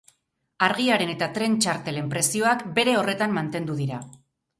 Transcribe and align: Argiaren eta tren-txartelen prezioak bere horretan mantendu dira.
Argiaren 0.67 1.11
eta 1.13 1.27
tren-txartelen 1.35 2.07
prezioak 2.13 2.65
bere 2.79 2.97
horretan 3.03 3.37
mantendu 3.37 3.77
dira. 3.83 4.01